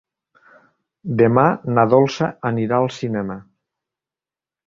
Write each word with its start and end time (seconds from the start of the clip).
Demà 1.19 1.43
na 1.75 1.83
Dolça 1.91 2.31
anirà 2.51 2.79
al 2.85 2.91
cinema. 2.95 3.39